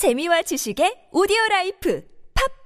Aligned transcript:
재미와 0.00 0.40
지식의 0.40 1.10
오디오 1.12 1.36
라이프 1.50 2.00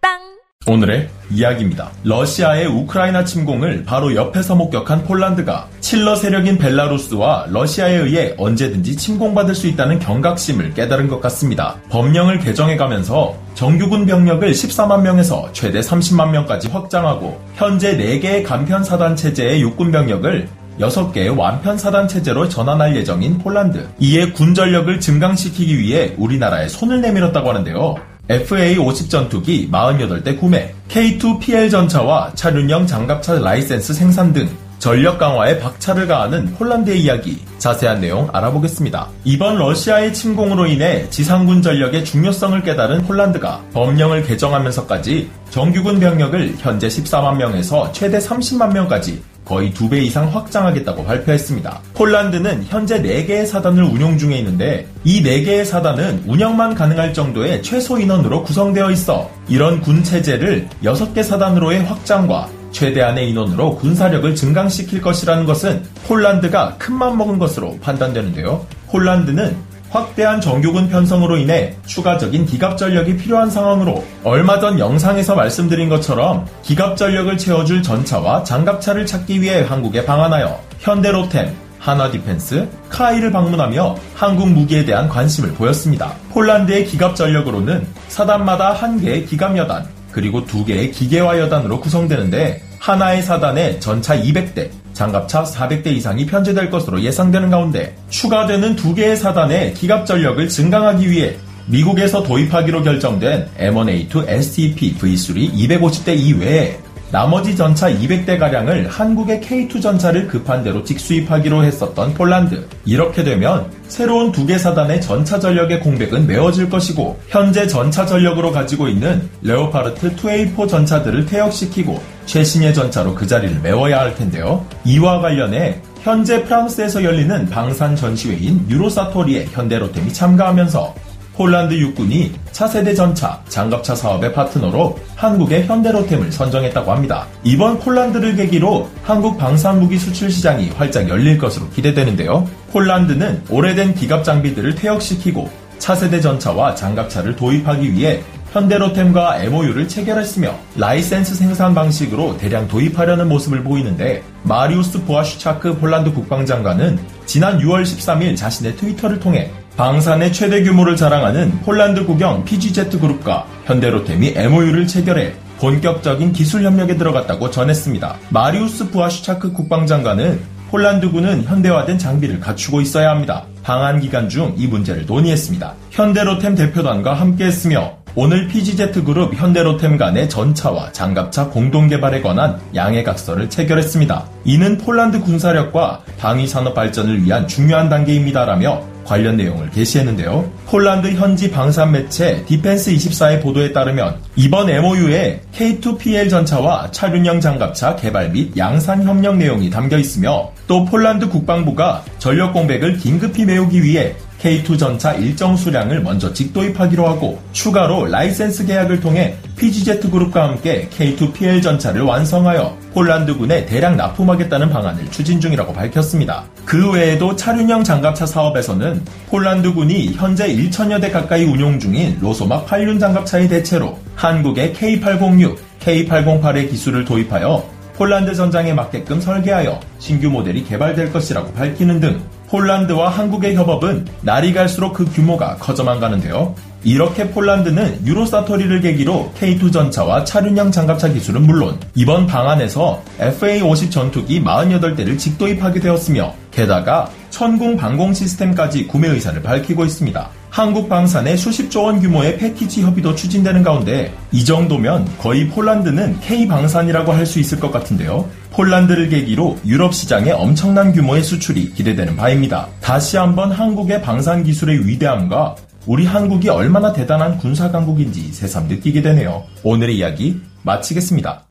팝빵 0.00 0.18
오늘의 0.66 1.08
이야기입니다. 1.30 1.92
러시아의 2.02 2.66
우크라이나 2.66 3.24
침공을 3.24 3.84
바로 3.84 4.16
옆에서 4.16 4.56
목격한 4.56 5.04
폴란드가 5.04 5.68
친러 5.78 6.16
세력인 6.16 6.58
벨라루스와 6.58 7.46
러시아에 7.50 7.98
의해 7.98 8.34
언제든지 8.36 8.96
침공받을 8.96 9.54
수 9.54 9.68
있다는 9.68 10.00
경각심을 10.00 10.74
깨달은 10.74 11.06
것 11.06 11.20
같습니다. 11.20 11.80
법령을 11.90 12.40
개정해가면서 12.40 13.36
정규군 13.54 14.06
병력을 14.06 14.50
14만 14.50 15.02
명에서 15.02 15.52
최대 15.52 15.78
30만 15.78 16.30
명까지 16.30 16.66
확장하고 16.66 17.40
현재 17.54 17.96
4개의 17.96 18.44
감편 18.44 18.82
사단 18.82 19.14
체제의 19.14 19.62
육군 19.62 19.92
병력을 19.92 20.48
6개의 20.78 21.36
완편 21.36 21.76
사단 21.76 22.08
체제로 22.08 22.48
전환할 22.48 22.96
예정인 22.96 23.38
폴란드. 23.38 23.88
이에 23.98 24.30
군 24.32 24.54
전력을 24.54 25.00
증강시키기 25.00 25.78
위해 25.78 26.14
우리나라에 26.16 26.68
손을 26.68 27.00
내밀었다고 27.00 27.48
하는데요. 27.48 27.96
FA-50 28.28 29.10
전투기 29.10 29.68
48대 29.70 30.38
구매, 30.38 30.72
K2PL 30.88 31.70
전차와 31.70 32.32
차륜형 32.34 32.86
장갑차 32.86 33.40
라이센스 33.40 33.92
생산 33.92 34.32
등 34.32 34.48
전력 34.80 35.18
강화에 35.18 35.58
박차를 35.58 36.06
가하는 36.06 36.54
폴란드의 36.54 37.02
이야기 37.02 37.38
자세한 37.58 38.00
내용 38.00 38.30
알아보겠습니다. 38.32 39.08
이번 39.24 39.58
러시아의 39.58 40.14
침공으로 40.14 40.66
인해 40.66 41.08
지상군 41.10 41.60
전력의 41.60 42.06
중요성을 42.06 42.62
깨달은 42.62 43.02
폴란드가 43.02 43.62
법령을 43.74 44.22
개정하면서까지 44.24 45.30
정규군 45.50 46.00
병력을 46.00 46.54
현재 46.56 46.88
14만 46.88 47.36
명에서 47.36 47.92
최대 47.92 48.18
30만 48.18 48.72
명까지 48.72 49.22
거의 49.44 49.70
두배 49.74 50.00
이상 50.00 50.34
확장하겠다고 50.34 51.04
발표했습니다. 51.04 51.80
폴란드는 51.92 52.64
현재 52.68 53.02
4개의 53.02 53.44
사단을 53.44 53.82
운용 53.82 54.16
중에 54.16 54.38
있는데 54.38 54.86
이 55.04 55.22
4개의 55.22 55.66
사단은 55.66 56.24
운영만 56.26 56.74
가능할 56.74 57.12
정도의 57.12 57.62
최소 57.62 57.98
인원으로 57.98 58.44
구성되어 58.44 58.90
있어 58.92 59.30
이런 59.46 59.82
군 59.82 60.02
체제를 60.02 60.70
6개 60.82 61.22
사단으로의 61.22 61.84
확장과 61.84 62.48
최대한의 62.70 63.30
인원으로 63.30 63.76
군사력을 63.76 64.34
증강시킬 64.34 65.00
것이라는 65.00 65.44
것은 65.44 65.82
폴란드가 66.06 66.76
큰맘 66.78 67.18
먹은 67.18 67.38
것으로 67.38 67.78
판단되는데요. 67.80 68.66
폴란드는 68.88 69.70
확대한 69.90 70.40
정규군 70.40 70.88
편성으로 70.88 71.36
인해 71.36 71.76
추가적인 71.84 72.46
기갑 72.46 72.78
전력이 72.78 73.16
필요한 73.16 73.50
상황으로 73.50 74.04
얼마 74.22 74.60
전 74.60 74.78
영상에서 74.78 75.34
말씀드린 75.34 75.88
것처럼 75.88 76.46
기갑 76.62 76.96
전력을 76.96 77.36
채워줄 77.36 77.82
전차와 77.82 78.44
장갑차를 78.44 79.04
찾기 79.04 79.42
위해 79.42 79.62
한국에 79.62 80.06
방한하여 80.06 80.60
현대로템, 80.78 81.52
한화 81.80 82.10
디펜스, 82.10 82.68
카이를 82.88 83.32
방문하며 83.32 83.96
한국 84.14 84.50
무기에 84.50 84.84
대한 84.84 85.08
관심을 85.08 85.54
보였습니다. 85.54 86.12
폴란드의 86.30 86.84
기갑 86.84 87.16
전력으로는 87.16 87.86
사단마다 88.08 88.72
한 88.72 89.00
개의 89.00 89.26
기갑 89.26 89.56
여단, 89.56 89.86
그리고 90.12 90.44
두 90.44 90.64
개의 90.64 90.90
기계화 90.90 91.38
여단으로 91.38 91.80
구성되는데 91.80 92.62
하나의 92.78 93.22
사단에 93.22 93.78
전차 93.78 94.16
200대, 94.16 94.70
장갑차 94.92 95.44
400대 95.44 95.88
이상이 95.88 96.26
편제될 96.26 96.70
것으로 96.70 97.00
예상되는 97.00 97.50
가운데 97.50 97.94
추가되는 98.08 98.76
두 98.76 98.94
개의 98.94 99.16
사단의 99.16 99.74
기갑 99.74 100.06
전력을 100.06 100.48
증강하기 100.48 101.10
위해 101.10 101.36
미국에서 101.66 102.22
도입하기로 102.22 102.82
결정된 102.82 103.48
M1A2 103.58 104.28
STP 104.28 104.96
V3 104.98 105.52
250대 105.52 106.18
이외에 106.18 106.78
나머지 107.10 107.56
전차 107.56 107.90
200대가량을 107.90 108.88
한국의 108.88 109.40
K2 109.40 109.82
전차를 109.82 110.28
급한 110.28 110.62
대로 110.62 110.84
직수입하기로 110.84 111.64
했었던 111.64 112.14
폴란드. 112.14 112.68
이렇게 112.84 113.24
되면 113.24 113.66
새로운 113.88 114.30
두 114.30 114.46
개 114.46 114.56
사단의 114.58 115.00
전차 115.00 115.38
전력의 115.38 115.80
공백은 115.80 116.26
메워질 116.26 116.70
것이고 116.70 117.18
현재 117.28 117.66
전차 117.66 118.06
전력으로 118.06 118.52
가지고 118.52 118.88
있는 118.88 119.28
레오파르트 119.42 120.16
2A4 120.16 120.68
전차들을 120.68 121.26
퇴역시키고 121.26 122.00
최신의 122.26 122.74
전차로 122.74 123.14
그 123.14 123.26
자리를 123.26 123.60
메워야 123.60 123.98
할 124.00 124.14
텐데요. 124.14 124.64
이와 124.84 125.20
관련해 125.20 125.80
현재 126.02 126.44
프랑스에서 126.44 127.04
열리는 127.04 127.48
방산 127.50 127.94
전시회인 127.94 128.66
유로사토리에 128.68 129.46
현대로템이 129.52 130.12
참가하면서 130.12 130.94
폴란드 131.34 131.74
육군이 131.74 132.32
차세대 132.52 132.94
전차, 132.94 133.40
장갑차 133.48 133.94
사업의 133.94 134.32
파트너로 134.32 134.98
한국의 135.16 135.66
현대로템을 135.66 136.30
선정했다고 136.32 136.92
합니다. 136.92 137.26
이번 137.44 137.78
폴란드를 137.78 138.36
계기로 138.36 138.88
한국 139.02 139.38
방산무기 139.38 139.98
수출 139.98 140.30
시장이 140.30 140.70
활짝 140.70 141.08
열릴 141.08 141.38
것으로 141.38 141.68
기대되는데요. 141.70 142.48
폴란드는 142.72 143.44
오래된 143.48 143.94
기갑 143.94 144.24
장비들을 144.24 144.74
퇴역시키고 144.74 145.48
차세대 145.78 146.20
전차와 146.20 146.74
장갑차를 146.74 147.36
도입하기 147.36 147.94
위해 147.94 148.22
현대로템과 148.52 149.42
MOU를 149.44 149.88
체결했으며 149.88 150.54
라이센스 150.76 151.34
생산 151.36 151.72
방식으로 151.72 152.36
대량 152.36 152.66
도입하려는 152.66 153.28
모습을 153.28 153.62
보이는데 153.62 154.22
마리우스 154.42 155.02
보아슈차크 155.04 155.78
폴란드 155.78 156.12
국방장관은 156.12 156.98
지난 157.26 157.58
6월 157.58 157.82
13일 157.82 158.36
자신의 158.36 158.76
트위터를 158.76 159.20
통해 159.20 159.50
방산의 159.80 160.34
최대 160.34 160.62
규모를 160.62 160.94
자랑하는 160.94 161.62
폴란드 161.62 162.04
국영 162.04 162.44
PGZ 162.44 162.98
그룹과 162.98 163.46
현대로템이 163.64 164.34
MOU를 164.36 164.86
체결해 164.86 165.32
본격적인 165.58 166.34
기술 166.34 166.64
협력에 166.64 166.98
들어갔다고 166.98 167.50
전했습니다. 167.50 168.18
마리우스 168.28 168.90
부아슈차크 168.90 169.54
국방장관은 169.54 170.38
폴란드군은 170.70 171.44
현대화된 171.44 171.96
장비를 171.96 172.40
갖추고 172.40 172.82
있어야 172.82 173.10
합니다. 173.10 173.46
방한 173.62 174.00
기간 174.00 174.28
중 174.28 174.54
이 174.58 174.66
문제를 174.66 175.06
논의했습니다. 175.06 175.74
현대로템 175.90 176.54
대표단과 176.56 177.14
함께했으며 177.14 177.99
오늘 178.16 178.48
PGZ그룹 178.48 179.34
현대로템 179.34 179.96
간의 179.96 180.28
전차와 180.28 180.90
장갑차 180.92 181.48
공동 181.48 181.88
개발에 181.88 182.20
관한 182.22 182.58
양해각서를 182.74 183.48
체결했습니다. 183.48 184.26
이는 184.44 184.78
폴란드 184.78 185.20
군사력과 185.20 186.02
방위 186.18 186.48
산업 186.48 186.74
발전을 186.74 187.22
위한 187.22 187.46
중요한 187.46 187.88
단계입니다라며 187.88 188.82
관련 189.04 189.36
내용을 189.36 189.70
게시했는데요. 189.70 190.50
폴란드 190.66 191.12
현지 191.12 191.50
방산 191.50 191.92
매체 191.92 192.44
디펜스24의 192.46 193.42
보도에 193.42 193.72
따르면 193.72 194.16
이번 194.36 194.70
MOU에 194.70 195.42
K2PL 195.52 196.30
전차와 196.30 196.90
차륜형 196.90 197.40
장갑차 197.40 197.96
개발 197.96 198.30
및 198.30 198.56
양산 198.56 199.02
협력 199.04 199.36
내용이 199.36 199.70
담겨 199.70 199.98
있으며 199.98 200.50
또 200.66 200.84
폴란드 200.84 201.28
국방부가 201.28 202.04
전력 202.18 202.52
공백을 202.52 202.98
긴급히 202.98 203.44
메우기 203.44 203.82
위해 203.82 204.14
K2 204.40 204.78
전차 204.78 205.12
일정 205.12 205.56
수량을 205.56 206.00
먼저 206.02 206.32
직도입하기로 206.32 207.06
하고 207.06 207.40
추가로 207.52 208.06
라이센스 208.06 208.64
계약을 208.64 209.00
통해 209.00 209.36
PGZ 209.56 210.10
그룹과 210.10 210.48
함께 210.48 210.88
K2 210.88 211.34
PL 211.34 211.60
전차를 211.60 212.00
완성하여 212.02 212.76
폴란드군에 212.94 213.66
대량 213.66 213.96
납품하겠다는 213.96 214.70
방안을 214.70 215.10
추진 215.10 215.40
중이라고 215.40 215.72
밝혔습니다. 215.72 216.44
그 216.64 216.90
외에도 216.90 217.36
차륜형 217.36 217.84
장갑차 217.84 218.24
사업에서는 218.24 219.04
폴란드군이 219.28 220.14
현재 220.14 220.48
1천여 220.48 221.00
대 221.00 221.10
가까이 221.10 221.44
운용 221.44 221.78
중인 221.78 222.18
로소막 222.20 222.66
8륜 222.66 222.98
장갑차의 222.98 223.48
대체로 223.48 223.98
한국의 224.16 224.72
K806, 224.72 225.56
K808의 225.80 226.70
기술을 226.70 227.04
도입하여 227.04 227.79
폴란드 228.00 228.34
전장에 228.34 228.72
맞게끔 228.72 229.20
설계하여 229.20 229.78
신규 229.98 230.30
모델이 230.30 230.64
개발될 230.64 231.12
것이라고 231.12 231.52
밝히는 231.52 232.00
등 232.00 232.18
폴란드와 232.48 233.10
한국의 233.10 233.54
협업은 233.56 234.06
날이 234.22 234.54
갈수록 234.54 234.94
그 234.94 235.04
규모가 235.04 235.56
커져만 235.56 236.00
가는데요. 236.00 236.54
이렇게 236.82 237.28
폴란드는 237.28 238.06
유로 238.06 238.24
사토리를 238.24 238.80
계기로 238.80 239.34
K2 239.38 239.70
전차와 239.70 240.24
차륜형 240.24 240.70
장갑차 240.72 241.08
기술은 241.08 241.42
물론 241.42 241.78
이번 241.94 242.26
방안에서 242.26 243.02
FA-50 243.18 243.90
전투기 243.90 244.42
48대를 244.42 245.18
직도입하게 245.18 245.80
되었으며 245.80 246.32
게다가 246.52 247.10
천공 247.30 247.76
방공 247.76 248.12
시스템까지 248.12 248.86
구매 248.86 249.08
의사를 249.08 249.40
밝히고 249.42 249.84
있습니다. 249.84 250.28
한국 250.50 250.88
방산의 250.88 251.38
수십조 251.38 251.84
원 251.84 252.00
규모의 252.00 252.36
패키지 252.36 252.82
협의도 252.82 253.14
추진되는 253.14 253.62
가운데 253.62 254.12
이 254.32 254.44
정도면 254.44 255.06
거의 255.18 255.48
폴란드는 255.48 256.20
K방산이라고 256.20 257.12
할 257.12 257.24
수 257.24 257.38
있을 257.38 257.60
것 257.60 257.70
같은데요. 257.70 258.28
폴란드를 258.50 259.08
계기로 259.08 259.58
유럽 259.64 259.94
시장에 259.94 260.32
엄청난 260.32 260.92
규모의 260.92 261.22
수출이 261.22 261.72
기대되는 261.74 262.16
바입니다. 262.16 262.66
다시 262.80 263.16
한번 263.16 263.52
한국의 263.52 264.02
방산 264.02 264.42
기술의 264.42 264.86
위대함과 264.88 265.54
우리 265.86 266.04
한국이 266.04 266.48
얼마나 266.48 266.92
대단한 266.92 267.38
군사 267.38 267.70
강국인지 267.70 268.32
새삼 268.32 268.66
느끼게 268.66 269.02
되네요. 269.02 269.44
오늘의 269.62 269.96
이야기 269.98 270.40
마치겠습니다. 270.62 271.49